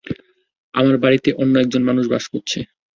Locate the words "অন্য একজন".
1.41-1.81